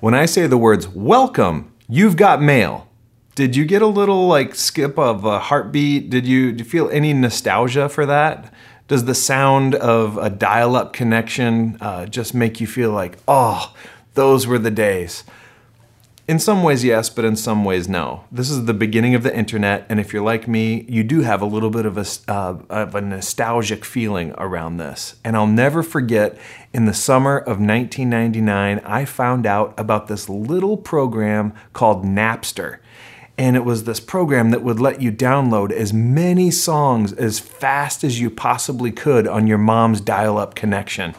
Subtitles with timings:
[0.00, 2.86] When I say the words welcome, you've got mail.
[3.34, 6.08] Did you get a little like skip of a heartbeat?
[6.08, 8.54] Did you, did you feel any nostalgia for that?
[8.86, 13.74] Does the sound of a dial up connection uh, just make you feel like, oh,
[14.14, 15.24] those were the days?
[16.28, 18.24] In some ways, yes, but in some ways, no.
[18.30, 21.40] This is the beginning of the internet, and if you're like me, you do have
[21.40, 25.16] a little bit of a, uh, of a nostalgic feeling around this.
[25.24, 26.36] And I'll never forget,
[26.74, 32.80] in the summer of 1999, I found out about this little program called Napster.
[33.38, 38.04] And it was this program that would let you download as many songs as fast
[38.04, 41.14] as you possibly could on your mom's dial up connection.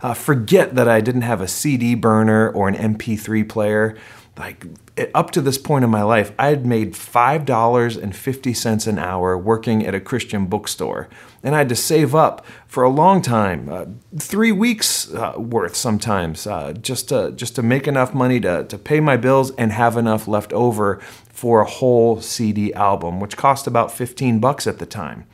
[0.00, 3.96] Uh, forget that I didn't have a CD burner or an MP3 player
[4.36, 4.66] like
[5.14, 9.94] up to this point in my life, I had made $5.50 an hour working at
[9.94, 11.08] a Christian bookstore.
[11.42, 13.84] And I had to save up for a long time, uh,
[14.18, 18.78] three weeks uh, worth sometimes, uh, just, to, just to make enough money to, to
[18.78, 20.96] pay my bills and have enough left over
[21.28, 25.26] for a whole CD album, which cost about 15 bucks at the time.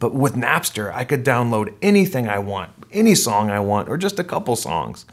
[0.00, 4.18] But with Napster, I could download anything I want, any song I want, or just
[4.18, 5.06] a couple songs.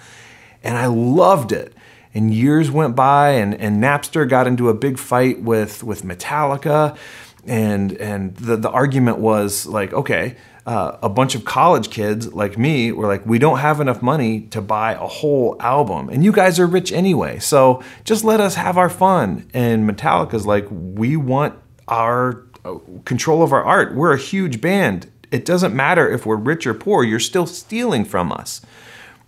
[0.63, 1.75] And I loved it
[2.13, 6.97] and years went by and, and Napster got into a big fight with, with Metallica.
[7.45, 12.57] And, and the, the argument was like, okay, uh, a bunch of college kids like
[12.57, 16.09] me were like, we don't have enough money to buy a whole album.
[16.09, 17.39] And you guys are rich anyway.
[17.39, 19.47] So just let us have our fun.
[19.53, 23.95] And Metallica's like, we want our uh, control of our art.
[23.95, 25.09] We're a huge band.
[25.31, 28.61] It doesn't matter if we're rich or poor, you're still stealing from us.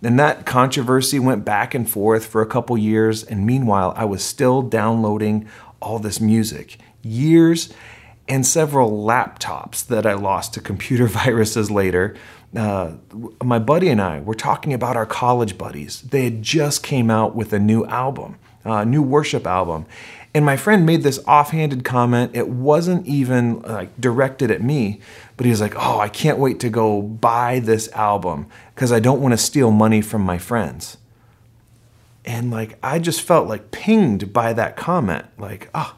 [0.04, 3.24] And that controversy went back and forth for a couple years.
[3.24, 5.48] And meanwhile, I was still downloading
[5.82, 6.78] all this music.
[7.02, 7.74] Years
[8.28, 12.16] and several laptops that I lost to computer viruses later.
[12.56, 12.94] Uh,
[13.44, 16.02] my buddy and I were talking about our college buddies.
[16.02, 19.86] They had just came out with a new album, a uh, new worship album.
[20.36, 22.32] And my friend made this offhanded comment.
[22.36, 25.00] It wasn't even like directed at me,
[25.44, 29.02] but he was like, "Oh, I can't wait to go buy this album because I
[29.02, 30.96] don't want to steal money from my friends."
[32.24, 35.26] And like I just felt like pinged by that comment.
[35.38, 35.98] Like, "Oh,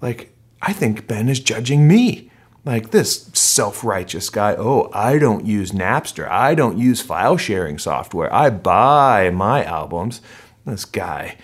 [0.00, 2.30] like I think Ben is judging me."
[2.64, 6.26] Like this self-righteous guy, "Oh, I don't use Napster.
[6.26, 8.32] I don't use file sharing software.
[8.32, 10.22] I buy my albums."
[10.64, 11.36] This guy.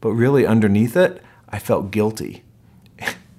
[0.00, 2.42] But really underneath it, I felt guilty.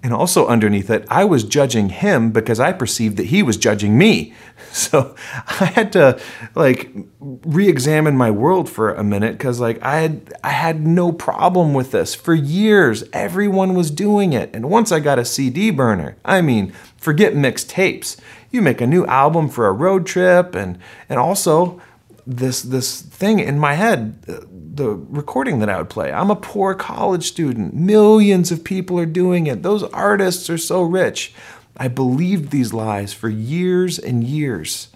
[0.03, 3.97] And also underneath it, I was judging him because I perceived that he was judging
[3.97, 4.34] me.
[4.72, 5.16] So
[5.59, 6.19] I had to
[6.56, 11.75] like re-examine my world for a minute because like I had I had no problem
[11.75, 13.03] with this for years.
[13.14, 17.70] Everyone was doing it, and once I got a CD burner, I mean, forget mixed
[17.70, 18.18] tapes.
[18.50, 21.80] You make a new album for a road trip, and and also
[22.25, 26.11] this this thing in my head uh, the recording that I would play.
[26.11, 27.75] I'm a poor college student.
[27.75, 29.61] Millions of people are doing it.
[29.61, 31.34] Those artists are so rich.
[31.78, 34.89] I believed these lies for years and years.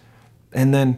[0.52, 0.98] And then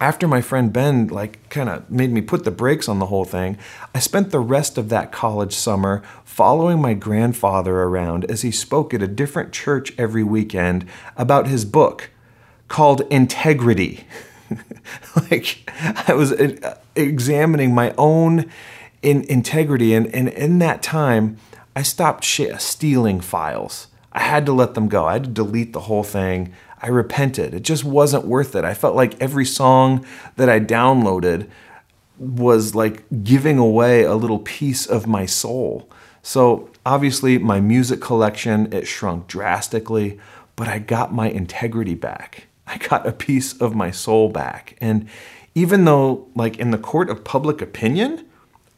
[0.00, 3.24] after my friend Ben like kind of made me put the brakes on the whole
[3.24, 3.58] thing,
[3.94, 8.94] I spent the rest of that college summer following my grandfather around as he spoke
[8.94, 10.86] at a different church every weekend
[11.16, 12.10] about his book
[12.68, 14.06] called Integrity.
[15.30, 15.70] like
[16.06, 18.50] I was uh, examining my own
[19.02, 21.36] in integrity, and, and in that time,
[21.76, 23.86] I stopped stealing files.
[24.12, 25.06] I had to let them go.
[25.06, 26.52] I had to delete the whole thing.
[26.82, 27.54] I repented.
[27.54, 28.64] It just wasn't worth it.
[28.64, 30.04] I felt like every song
[30.36, 31.48] that I downloaded
[32.18, 35.88] was like giving away a little piece of my soul.
[36.22, 40.18] So obviously my music collection it shrunk drastically,
[40.56, 42.47] but I got my integrity back.
[42.68, 44.76] I got a piece of my soul back.
[44.80, 45.08] And
[45.54, 48.26] even though, like, in the court of public opinion,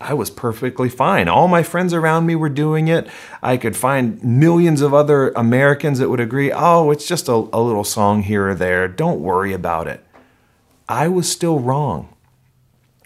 [0.01, 1.29] I was perfectly fine.
[1.29, 3.09] All my friends around me were doing it.
[3.43, 7.61] I could find millions of other Americans that would agree, oh, it's just a, a
[7.61, 8.89] little song here or there.
[8.89, 10.03] Don't worry about it.
[10.89, 12.15] I was still wrong.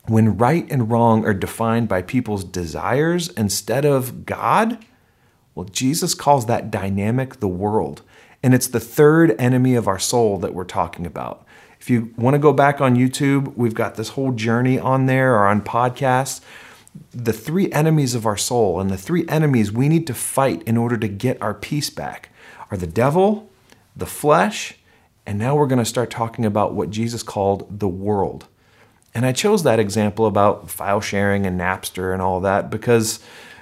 [0.06, 4.84] When right and wrong are defined by people's desires instead of God,
[5.54, 8.02] well, Jesus calls that dynamic the world.
[8.44, 11.46] And it's the third enemy of our soul that we're talking about.
[11.80, 15.34] If you want to go back on YouTube, we've got this whole journey on there
[15.34, 16.42] or on podcasts.
[17.10, 20.76] The three enemies of our soul and the three enemies we need to fight in
[20.76, 22.28] order to get our peace back
[22.70, 23.50] are the devil,
[23.96, 24.76] the flesh,
[25.24, 28.46] and now we're going to start talking about what Jesus called the world.
[29.14, 33.20] And I chose that example about file sharing and Napster and all that because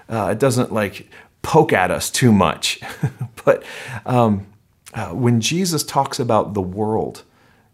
[0.08, 1.08] uh, it doesn't like
[1.42, 2.80] poke at us too much.
[3.44, 3.62] but
[4.04, 4.48] um,
[4.92, 7.22] uh, when Jesus talks about the world,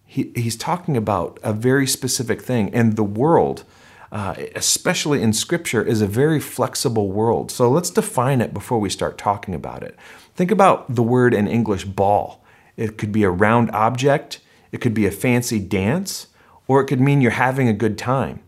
[0.04, 2.72] he, he's talking about a very specific thing.
[2.72, 3.64] And the world,
[4.10, 7.50] uh, especially in Scripture, is a very flexible world.
[7.50, 9.96] So let's define it before we start talking about it.
[10.34, 12.42] Think about the word in English ball.
[12.76, 14.40] It could be a round object,
[14.70, 16.28] it could be a fancy dance,
[16.68, 18.40] or it could mean you're having a good time.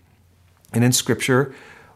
[0.72, 1.52] And in Scripture,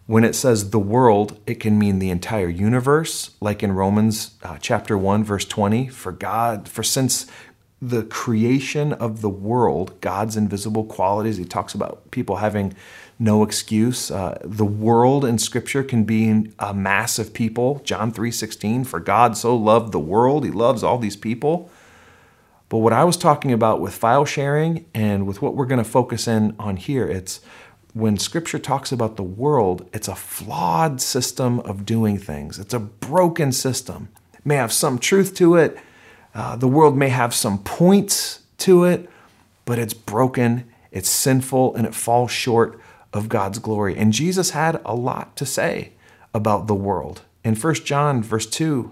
[0.06, 4.58] when it says the world, it can mean the entire universe, like in Romans uh,
[4.60, 5.88] chapter 1, verse 20.
[5.88, 7.26] For God, for since
[7.80, 12.74] the creation of the world, God's invisible qualities, he talks about people having
[13.18, 14.10] no excuse.
[14.10, 17.80] Uh, the world in Scripture can be a mass of people.
[17.84, 21.70] John 3:16, for God so loved the world, he loves all these people.
[22.68, 25.88] But what I was talking about with file sharing and with what we're going to
[25.88, 27.40] focus in on here, it's
[27.94, 32.58] when scripture talks about the world, it's a flawed system of doing things.
[32.58, 34.08] It's a broken system.
[34.34, 35.78] It may have some truth to it.
[36.34, 39.08] Uh, the world may have some points to it,
[39.64, 42.80] but it's broken, it's sinful, and it falls short
[43.12, 43.96] of God's glory.
[43.96, 45.92] And Jesus had a lot to say
[46.34, 47.22] about the world.
[47.44, 48.90] In 1 John, verse 2,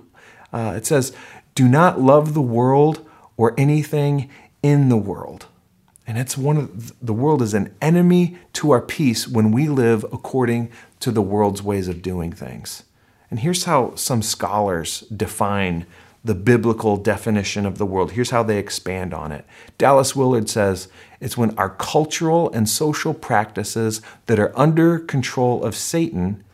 [0.52, 1.12] uh, it says,
[1.56, 3.04] Do not love the world
[3.36, 4.30] or anything
[4.62, 5.46] in the world.
[6.06, 10.04] And it's one of the world is an enemy to our peace when we live
[10.12, 10.70] according
[11.00, 12.82] to the world's ways of doing things.
[13.30, 15.86] And here's how some scholars define
[16.24, 18.12] the biblical definition of the world.
[18.12, 19.44] Here's how they expand on it.
[19.78, 20.88] Dallas Willard says
[21.20, 26.44] it's when our cultural and social practices that are under control of Satan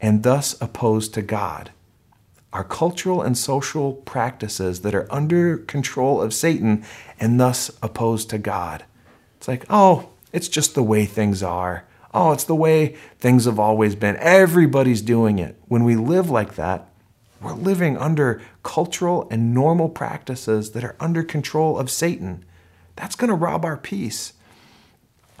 [0.00, 1.70] and thus opposed to God
[2.52, 6.84] our cultural and social practices that are under control of Satan
[7.20, 8.84] and thus opposed to God.
[9.36, 11.84] It's like, oh, it's just the way things are.
[12.14, 14.16] Oh, it's the way things have always been.
[14.16, 15.60] Everybody's doing it.
[15.68, 16.88] When we live like that,
[17.42, 22.44] we're living under cultural and normal practices that are under control of Satan.
[22.96, 24.32] That's going to rob our peace.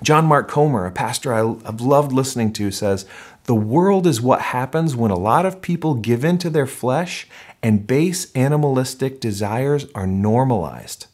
[0.02, 3.06] John Mark Comer, a pastor I've loved listening to, says
[3.46, 7.28] the world is what happens when a lot of people give in to their flesh
[7.62, 11.06] and base animalistic desires are normalized.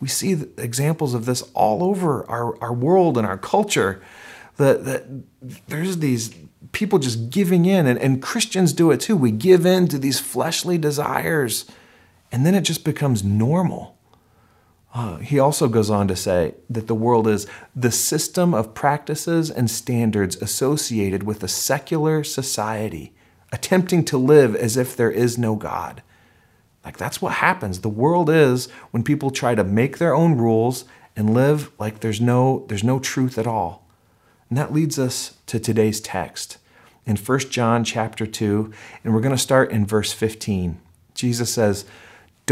[0.00, 4.02] We see examples of this all over our, our world and our culture.
[4.56, 5.04] That, that
[5.68, 6.34] there's these
[6.72, 9.16] people just giving in, and, and Christians do it too.
[9.16, 11.66] We give in to these fleshly desires,
[12.30, 13.96] and then it just becomes normal.
[14.94, 19.50] Uh, he also goes on to say that the world is the system of practices
[19.50, 23.14] and standards associated with a secular society,
[23.52, 26.02] attempting to live as if there is no God.
[26.84, 27.80] Like that's what happens.
[27.80, 30.84] The world is when people try to make their own rules
[31.16, 33.86] and live like there's no, there's no truth at all.
[34.50, 36.58] And that leads us to today's text
[37.06, 38.72] in 1 John chapter 2,
[39.02, 40.80] and we're going to start in verse 15.
[41.14, 41.84] Jesus says,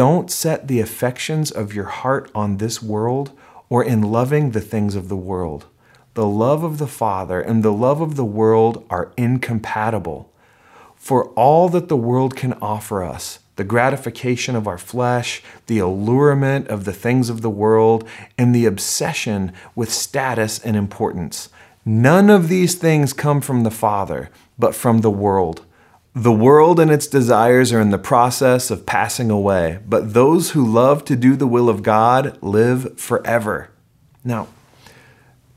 [0.00, 3.32] don't set the affections of your heart on this world
[3.68, 5.66] or in loving the things of the world.
[6.14, 10.32] The love of the Father and the love of the world are incompatible.
[10.96, 16.68] For all that the world can offer us, the gratification of our flesh, the allurement
[16.68, 18.08] of the things of the world,
[18.38, 21.50] and the obsession with status and importance.
[21.84, 25.66] None of these things come from the Father, but from the world.
[26.14, 30.66] The world and its desires are in the process of passing away, but those who
[30.66, 33.70] love to do the will of God live forever.
[34.24, 34.48] Now,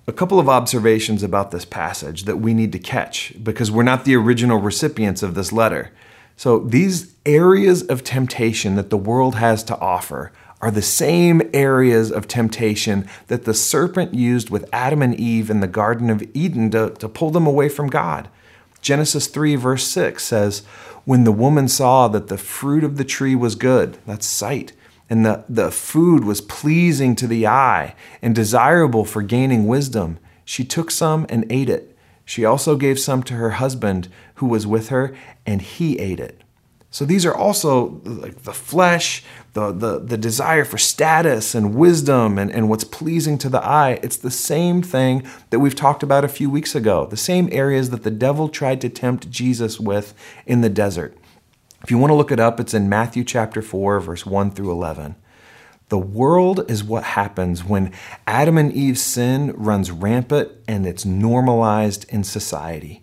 [0.06, 4.06] a couple of observations about this passage that we need to catch because we're not
[4.06, 5.92] the original recipients of this letter.
[6.38, 12.12] So, these areas of temptation that the world has to offer are the same areas
[12.12, 16.70] of temptation that the serpent used with Adam and Eve in the Garden of Eden
[16.72, 18.30] to, to pull them away from God.
[18.84, 20.60] Genesis 3, verse 6 says,
[21.06, 24.74] When the woman saw that the fruit of the tree was good, that's sight,
[25.10, 30.66] and the, the food was pleasing to the eye and desirable for gaining wisdom, she
[30.66, 31.98] took some and ate it.
[32.25, 36.42] She also gave some to her husband who was with her, and he ate it.
[36.94, 39.24] So these are also like the flesh,
[39.54, 44.00] the, the, the desire for status and wisdom and, and what's pleasing to the eye.
[44.04, 47.90] It's the same thing that we've talked about a few weeks ago, the same areas
[47.90, 50.14] that the devil tried to tempt Jesus with
[50.46, 51.18] in the desert.
[51.84, 54.70] If you want to look it up, it's in Matthew chapter 4, verse 1 through
[54.70, 55.16] 11.
[55.90, 57.92] The world is what happens when
[58.28, 63.02] Adam and Eve's sin runs rampant and it's normalized in society.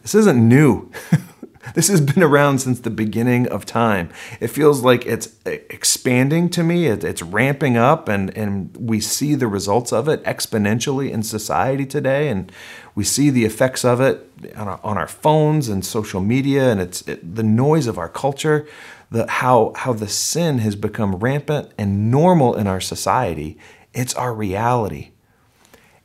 [0.00, 0.90] This isn't new.
[1.74, 4.10] This has been around since the beginning of time.
[4.40, 9.46] It feels like it's expanding to me, it's ramping up, and, and we see the
[9.46, 12.28] results of it exponentially in society today.
[12.28, 12.50] And
[12.94, 16.80] we see the effects of it on our, on our phones and social media, and
[16.80, 18.66] it's it, the noise of our culture,
[19.10, 23.56] the, how, how the sin has become rampant and normal in our society.
[23.94, 25.10] It's our reality.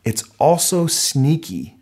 [0.08, 1.76] it's also sneaky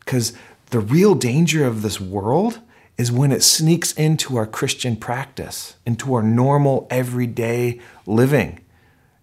[0.00, 0.32] because
[0.70, 2.60] the real danger of this world
[2.98, 8.60] is when it sneaks into our Christian practice, into our normal everyday living.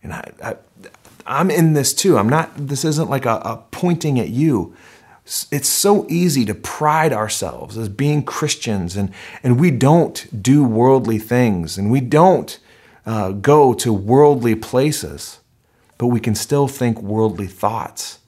[0.01, 0.55] And I, I,
[1.27, 2.17] I'm in this too.
[2.17, 4.73] I'm not, this isn't like a, a pointing at you.
[5.51, 11.17] It's so easy to pride ourselves as being Christians, and, and we don't do worldly
[11.17, 12.59] things, and we don't
[13.07, 15.39] uh, go to worldly places,
[15.97, 18.19] but we can still think worldly thoughts.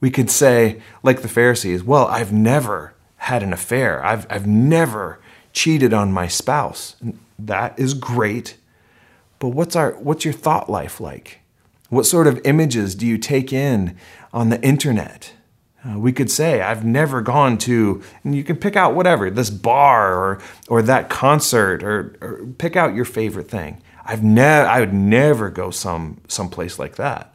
[0.00, 5.20] We could say, like the Pharisees, well, I've never had an affair, I've, I've never
[5.52, 6.96] cheated on my spouse.
[7.38, 8.56] That is great,
[9.38, 11.38] but what's, our, what's your thought life like?
[11.88, 13.96] What sort of images do you take in
[14.32, 15.34] on the internet?
[15.84, 19.50] Uh, we could say, I've never gone to, and you can pick out whatever, this
[19.50, 23.82] bar or, or that concert, or, or pick out your favorite thing.
[24.04, 27.32] I've never, I would never go some someplace like that.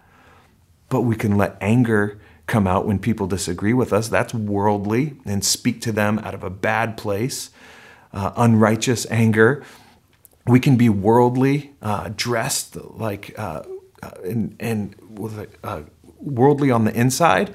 [0.89, 4.07] But we can let anger come out when people disagree with us.
[4.07, 7.51] That's worldly and speak to them out of a bad place.
[8.13, 9.63] Uh, unrighteous anger.
[10.47, 13.63] We can be worldly, uh, dressed like uh,
[14.01, 15.81] uh, and, and with a, uh,
[16.19, 17.53] worldly on the inside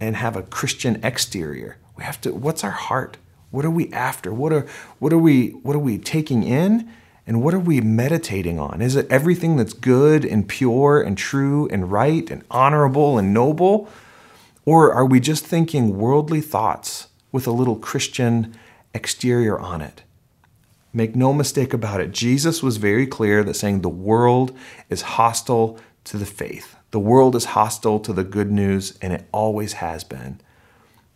[0.00, 1.78] and have a Christian exterior.
[1.96, 2.34] We have to.
[2.34, 3.16] What's our heart?
[3.50, 4.34] What are we after?
[4.34, 4.66] What are
[4.98, 6.90] what are we what are we taking in?
[7.28, 8.80] And what are we meditating on?
[8.80, 13.88] Is it everything that's good and pure and true and right and honorable and noble?
[14.66, 18.52] Or are we just thinking worldly thoughts with a little Christian
[18.92, 20.02] exterior on it?
[20.92, 22.10] Make no mistake about it.
[22.10, 24.56] Jesus was very clear that saying the world
[24.90, 26.74] is hostile to the faith.
[26.90, 30.40] The world is hostile to the good news, and it always has been.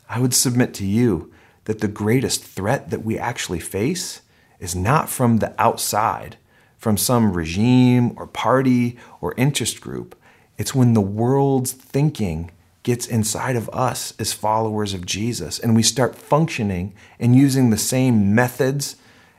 [0.08, 1.32] I would submit to you
[1.64, 4.20] that the greatest threat that we actually face
[4.60, 6.36] is not from the outside,
[6.78, 10.14] from some regime or party or interest group.
[10.56, 12.52] It's when the world's thinking
[12.82, 17.76] gets inside of us as followers of Jesus and we start functioning and using the
[17.76, 18.96] same methods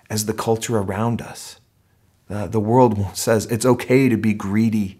[0.09, 1.59] as the culture around us.
[2.29, 4.99] Uh, the world says it's okay to be greedy.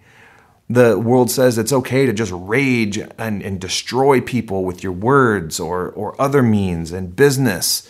[0.69, 5.59] The world says it's okay to just rage and, and destroy people with your words
[5.59, 7.89] or, or other means and business.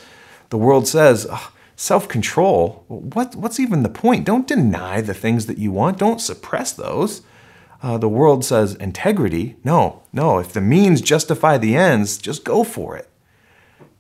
[0.50, 1.28] The world says,
[1.76, 4.26] self control, what, what's even the point?
[4.26, 7.22] Don't deny the things that you want, don't suppress those.
[7.82, 9.56] Uh, the world says integrity.
[9.64, 13.10] No, no, if the means justify the ends, just go for it.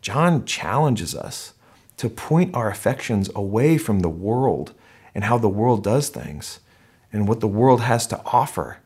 [0.01, 1.53] John challenges us
[1.97, 4.73] to point our affections away from the world
[5.13, 6.59] and how the world does things
[7.11, 8.77] and what the world has to offer.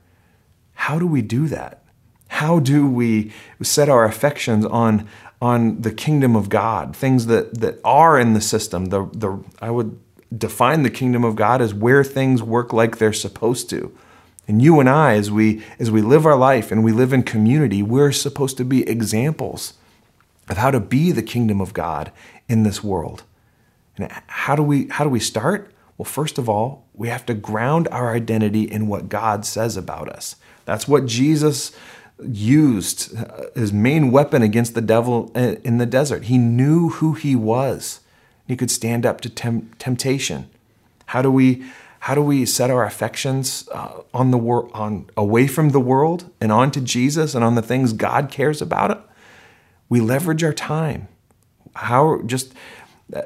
[0.74, 1.84] How do we do that?
[2.28, 5.08] How do we set our affections on,
[5.42, 8.88] on the kingdom of God, things that, that are in the system?
[8.88, 10.00] The, the, I would
[10.36, 13.96] define the kingdom of God as where things work like they're supposed to.
[14.48, 17.24] And you and I, as we, as we live our life and we live in
[17.24, 19.74] community, we're supposed to be examples
[20.50, 22.12] of how to be the kingdom of God
[22.48, 23.24] in this world.
[23.98, 25.72] And how do we how do we start?
[25.98, 30.10] Well, first of all, we have to ground our identity in what God says about
[30.10, 30.36] us.
[30.66, 31.72] That's what Jesus
[32.22, 36.26] used uh, his main weapon against the devil in the desert.
[36.26, 38.02] He knew who he was.
[38.48, 40.50] He could stand up to temptation.
[41.08, 41.66] How do we
[42.06, 46.30] how do we set our affections uh, on the wor- on away from the world
[46.40, 49.10] and onto Jesus and on the things God cares about?
[49.90, 51.08] We leverage our time
[51.74, 52.54] how just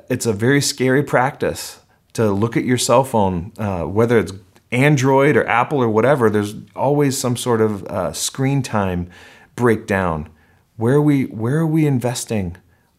[0.10, 1.82] it's a very scary practice
[2.14, 4.32] to look at your cell phone, uh, whether it's
[4.72, 6.30] Android or Apple or whatever.
[6.30, 9.10] There's always some sort of uh, screen time
[9.58, 10.30] breakdown.
[10.78, 12.56] Where are we where are we investing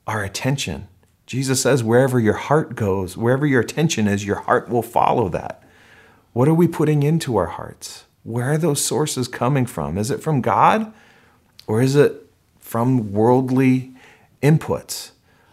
[0.07, 0.89] our attention?
[1.25, 5.60] Jesus says, wherever your heart goes, wherever your attention is, your heart will follow that.
[6.33, 8.05] What are we putting into our hearts?
[8.23, 9.99] Where are those sources coming from?
[9.99, 10.93] Is it from God
[11.67, 12.27] or is it
[12.61, 13.93] from worldly
[14.43, 15.11] inputs?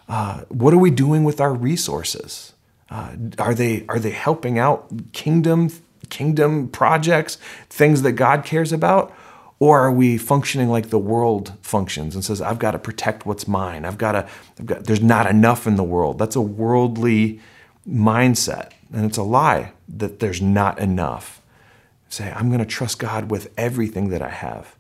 [0.08, 2.54] Uh, what are we doing with our resources?
[2.90, 5.70] Uh, are they are they helping out kingdom
[6.10, 7.38] kingdom projects,
[7.70, 9.14] things that God cares about,
[9.60, 13.46] or are we functioning like the world functions and says, "I've got to protect what's
[13.46, 13.84] mine.
[13.84, 14.30] I've got to.
[14.58, 17.42] I've got, there's not enough in the world." That's a worldly
[17.90, 21.42] mindset, and it's a lie that there's not enough.
[22.10, 24.76] Say, "I'm going to trust God with everything that I have."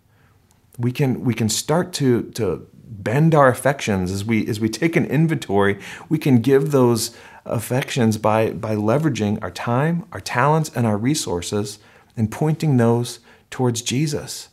[0.78, 4.96] We can we can start to to bend our affections as we as we take
[4.96, 10.86] an inventory we can give those affections by by leveraging our time our talents and
[10.86, 11.80] our resources
[12.16, 14.50] and pointing those towards jesus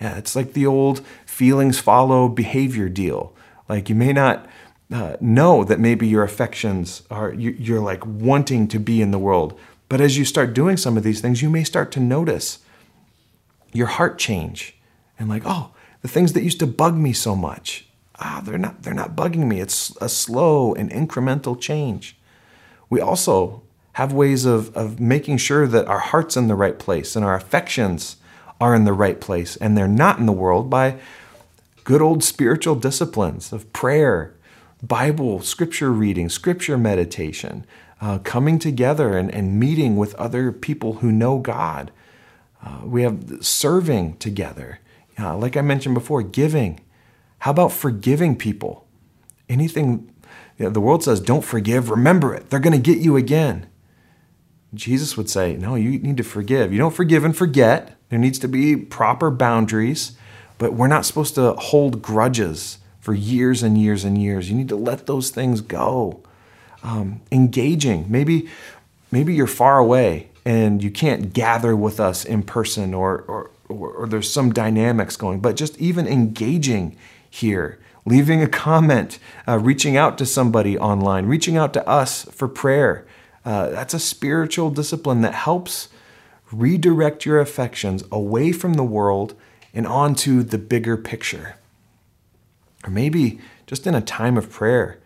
[0.00, 3.32] yeah it's like the old feelings follow behavior deal
[3.68, 4.46] like you may not
[4.92, 9.18] uh, know that maybe your affections are you, you're like wanting to be in the
[9.18, 9.58] world
[9.90, 12.60] but as you start doing some of these things you may start to notice
[13.72, 14.74] your heart change
[15.18, 17.86] and like oh The things that used to bug me so much,
[18.18, 19.60] ah, they're not, they're not bugging me.
[19.60, 22.16] It's a slow and incremental change.
[22.88, 23.62] We also
[23.94, 27.34] have ways of, of making sure that our heart's in the right place and our
[27.34, 28.16] affections
[28.60, 30.96] are in the right place and they're not in the world by
[31.84, 34.34] good old spiritual disciplines of prayer,
[34.82, 37.66] Bible, scripture reading, scripture meditation,
[38.00, 41.90] uh, coming together and, and meeting with other people who know God.
[42.64, 44.80] Uh, we have serving together.
[45.18, 46.80] Uh, like I mentioned before, giving.
[47.40, 48.86] How about forgiving people?
[49.48, 50.12] Anything
[50.58, 52.50] you know, the world says, don't forgive, remember it.
[52.50, 53.66] They're going to get you again.
[54.74, 56.72] Jesus would say, no, you need to forgive.
[56.72, 57.96] You don't forgive and forget.
[58.08, 60.12] There needs to be proper boundaries,
[60.58, 64.50] but we're not supposed to hold grudges for years and years and years.
[64.50, 66.22] You need to let those things go.
[66.82, 68.06] Um, engaging.
[68.08, 68.48] Maybe,
[69.10, 73.90] maybe you're far away and you can't gather with us in person or, or, or,
[73.92, 76.96] or there's some dynamics going, but just even engaging
[77.28, 82.48] here, leaving a comment, uh, reaching out to somebody online, reaching out to us for
[82.48, 83.06] prayer.
[83.44, 85.88] Uh, that's a spiritual discipline that helps
[86.52, 89.34] redirect your affections away from the world
[89.72, 91.56] and onto the bigger picture.
[92.84, 94.98] Or maybe just in a time of prayer,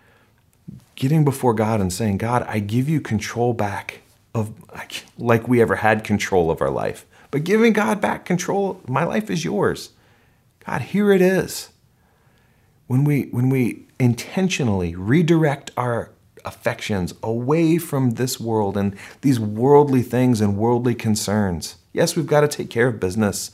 [0.95, 4.00] getting before God and saying, God, I give you control back
[4.35, 4.52] of
[5.19, 7.07] like we ever had control of our life.
[7.31, 9.90] But giving God back control, my life is yours.
[10.66, 11.71] God, here it is.
[12.87, 16.11] When we when we intentionally redirect our
[16.45, 21.76] affections away from this world and these worldly things and worldly concerns.
[21.93, 23.50] Yes, we've got to take care of business,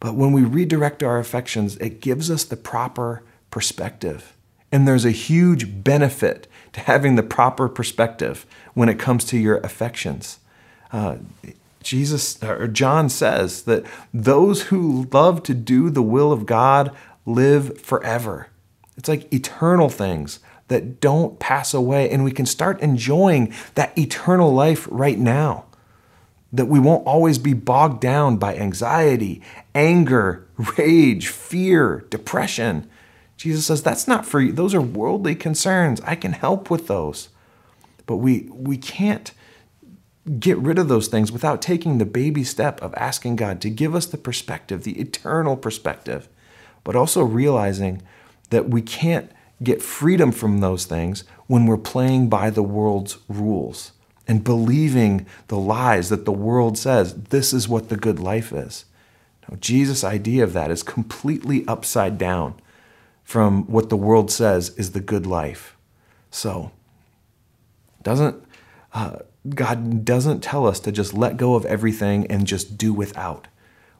[0.00, 3.22] but when we redirect our affections, it gives us the proper
[3.56, 4.36] perspective.
[4.70, 8.44] And there's a huge benefit to having the proper perspective
[8.74, 10.40] when it comes to your affections.
[10.92, 11.16] Uh,
[11.82, 16.94] Jesus or John says that those who love to do the will of God
[17.24, 18.48] live forever.
[18.98, 24.52] It's like eternal things that don't pass away, and we can start enjoying that eternal
[24.52, 25.64] life right now.
[26.52, 29.40] That we won't always be bogged down by anxiety,
[29.74, 32.90] anger, rage, fear, depression.
[33.36, 34.52] Jesus says, That's not for you.
[34.52, 36.00] Those are worldly concerns.
[36.02, 37.28] I can help with those.
[38.06, 39.32] But we, we can't
[40.40, 43.94] get rid of those things without taking the baby step of asking God to give
[43.94, 46.28] us the perspective, the eternal perspective,
[46.82, 48.02] but also realizing
[48.50, 49.30] that we can't
[49.62, 53.92] get freedom from those things when we're playing by the world's rules
[54.28, 58.84] and believing the lies that the world says this is what the good life is.
[59.48, 62.54] Now, Jesus' idea of that is completely upside down
[63.26, 65.76] from what the world says is the good life.
[66.30, 66.70] So,
[68.04, 68.42] doesn't
[68.94, 69.16] uh,
[69.48, 73.48] God doesn't tell us to just let go of everything and just do without.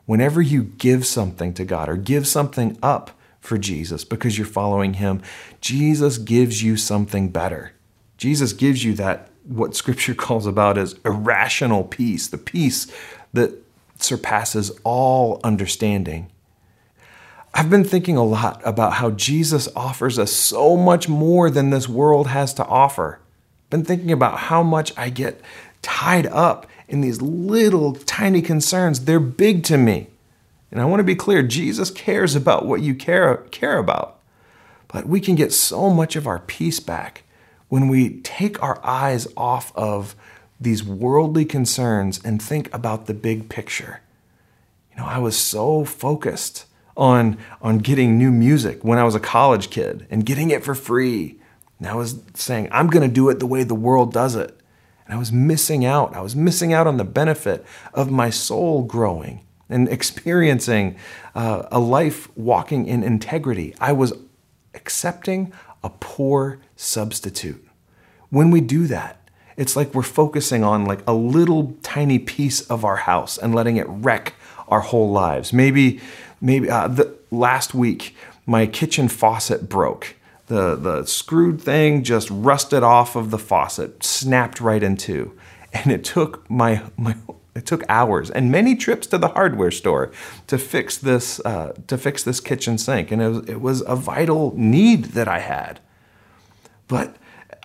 [0.04, 3.10] Whenever you give something to God or give something up
[3.40, 5.20] for Jesus because you're following him,
[5.60, 7.72] Jesus gives you something better.
[8.16, 12.86] Jesus gives you that, what scripture calls about as irrational peace, the peace
[13.32, 13.60] that
[13.98, 16.30] surpasses all understanding.
[17.58, 21.88] I've been thinking a lot about how Jesus offers us so much more than this
[21.88, 23.18] world has to offer.
[23.70, 25.40] Been thinking about how much I get
[25.80, 29.06] tied up in these little tiny concerns.
[29.06, 30.08] They're big to me.
[30.70, 34.18] And I want to be clear Jesus cares about what you care, care about.
[34.88, 37.22] But we can get so much of our peace back
[37.70, 40.14] when we take our eyes off of
[40.60, 44.02] these worldly concerns and think about the big picture.
[44.90, 46.66] You know, I was so focused
[46.96, 50.74] on, on getting new music when I was a college kid and getting it for
[50.74, 51.38] free.
[51.78, 54.58] And I was saying, I'm going to do it the way the world does it.
[55.04, 56.16] And I was missing out.
[56.16, 60.96] I was missing out on the benefit of my soul growing and experiencing
[61.34, 63.74] uh, a life walking in integrity.
[63.80, 64.12] I was
[64.74, 65.52] accepting
[65.84, 67.64] a poor substitute.
[68.30, 72.84] When we do that, it's like we're focusing on like a little tiny piece of
[72.84, 74.34] our house and letting it wreck
[74.68, 75.52] our whole lives.
[75.52, 76.00] Maybe,
[76.40, 78.14] maybe uh, the, last week
[78.46, 80.16] my kitchen faucet broke.
[80.46, 85.36] The the screwed thing just rusted off of the faucet, snapped right in two,
[85.72, 87.16] and it took my my
[87.56, 90.12] it took hours and many trips to the hardware store
[90.46, 93.96] to fix this uh, to fix this kitchen sink, and it was, it was a
[93.96, 95.80] vital need that I had.
[96.86, 97.16] But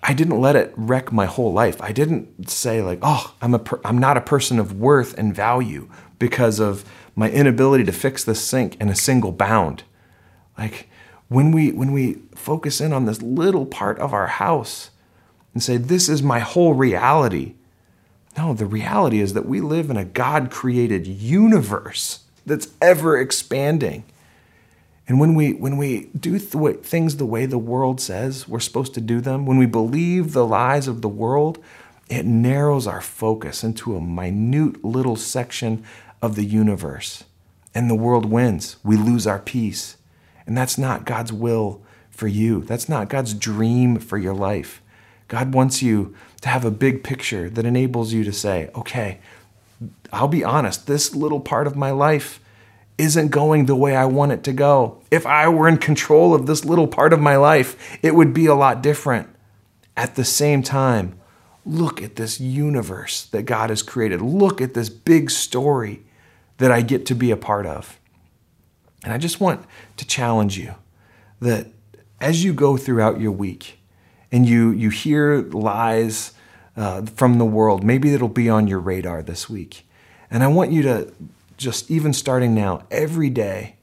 [0.03, 1.81] I didn't let it wreck my whole life.
[1.81, 5.35] I didn't say like, "Oh, I'm a per- I'm not a person of worth and
[5.35, 6.83] value because of
[7.15, 9.83] my inability to fix this sink in a single bound."
[10.57, 10.89] Like
[11.27, 14.89] when we when we focus in on this little part of our house
[15.53, 17.53] and say, "This is my whole reality."
[18.37, 24.03] No, the reality is that we live in a God created universe that's ever expanding.
[25.07, 28.93] And when we when we do th- things the way the world says we're supposed
[28.93, 31.59] to do them, when we believe the lies of the world,
[32.09, 35.83] it narrows our focus into a minute little section
[36.21, 37.23] of the universe.
[37.73, 38.75] And the world wins.
[38.83, 39.97] We lose our peace.
[40.45, 42.61] And that's not God's will for you.
[42.63, 44.81] That's not God's dream for your life.
[45.27, 49.19] God wants you to have a big picture that enables you to say, okay,
[50.11, 52.41] I'll be honest, this little part of my life
[52.97, 55.01] isn't going the way I want it to go.
[55.09, 58.45] If I were in control of this little part of my life, it would be
[58.45, 59.27] a lot different.
[59.97, 61.19] At the same time,
[61.65, 64.21] look at this universe that God has created.
[64.21, 66.03] Look at this big story
[66.57, 67.99] that I get to be a part of.
[69.03, 69.65] And I just want
[69.97, 70.75] to challenge you
[71.39, 71.67] that
[72.19, 73.79] as you go throughout your week
[74.31, 76.33] and you, you hear lies
[76.77, 79.87] uh, from the world, maybe it'll be on your radar this week.
[80.29, 81.11] And I want you to
[81.61, 83.75] just, even starting now, every day,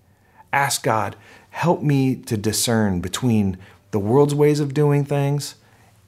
[0.52, 1.16] ask God,
[1.50, 3.56] help me to discern between
[3.90, 5.54] the world's ways of doing things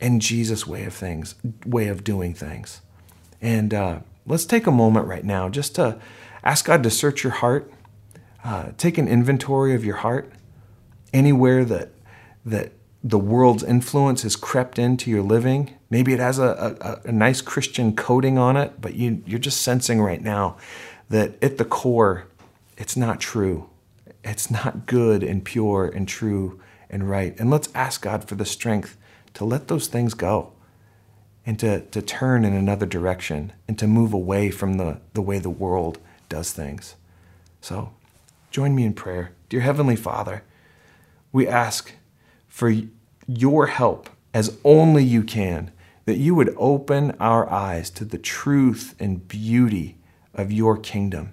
[0.00, 2.80] and Jesus' way of things, way of doing things.
[3.40, 5.98] And uh, let's take a moment right now just to
[6.42, 7.72] ask God to search your heart,
[8.44, 10.32] uh, take an inventory of your heart,
[11.12, 11.90] anywhere that
[12.44, 15.74] that the world's influence has crept into your living.
[15.88, 19.62] Maybe it has a, a, a nice Christian coating on it, but you, you're just
[19.62, 20.56] sensing right now
[21.10, 22.26] that at the core,
[22.78, 23.68] it's not true.
[24.24, 27.38] It's not good and pure and true and right.
[27.38, 28.96] And let's ask God for the strength
[29.34, 30.52] to let those things go
[31.44, 35.38] and to, to turn in another direction and to move away from the, the way
[35.38, 36.94] the world does things.
[37.60, 37.92] So
[38.50, 39.32] join me in prayer.
[39.48, 40.44] Dear Heavenly Father,
[41.32, 41.92] we ask
[42.46, 42.72] for
[43.26, 45.72] your help as only you can,
[46.04, 49.96] that you would open our eyes to the truth and beauty
[50.34, 51.32] of your kingdom.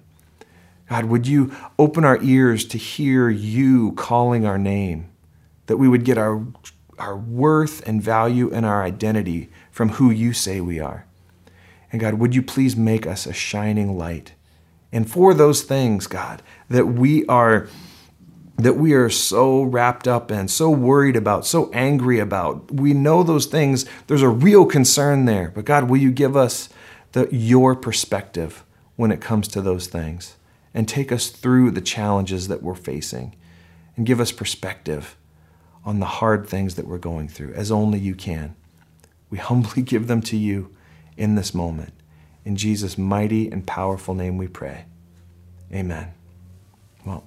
[0.88, 5.10] God, would you open our ears to hear you calling our name,
[5.66, 6.42] that we would get our
[6.98, 11.06] our worth and value and our identity from who you say we are.
[11.90, 14.32] And God, would you please make us a shining light?
[14.92, 17.68] And for those things, God, that we are
[18.56, 22.72] that we are so wrapped up in, so worried about, so angry about.
[22.72, 25.52] We know those things, there's a real concern there.
[25.54, 26.68] But God, will you give us
[27.12, 28.64] the, your perspective
[28.98, 30.34] when it comes to those things
[30.74, 33.32] and take us through the challenges that we're facing
[33.96, 35.16] and give us perspective
[35.84, 38.56] on the hard things that we're going through as only you can.
[39.30, 40.74] We humbly give them to you
[41.16, 41.92] in this moment.
[42.44, 44.86] In Jesus' mighty and powerful name we pray.
[45.72, 46.12] Amen.
[47.06, 47.22] Well,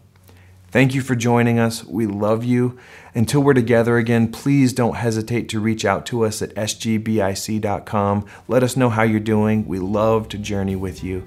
[0.71, 1.86] thank you for joining us.
[1.86, 2.77] We love you.
[3.15, 8.25] Until we're together again, please don't hesitate to reach out to us at sgbic.com.
[8.49, 9.65] Let us know how you're doing.
[9.65, 11.23] We love to journey with you.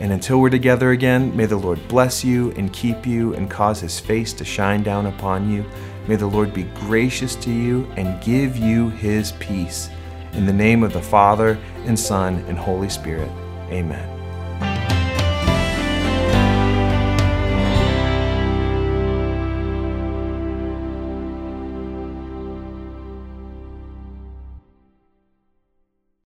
[0.00, 3.80] And until we're together again, may the Lord bless you and keep you and cause
[3.80, 5.64] his face to shine down upon you.
[6.08, 9.88] May the Lord be gracious to you and give you his peace.
[10.32, 13.30] In the name of the Father, and Son, and Holy Spirit,
[13.70, 14.11] amen.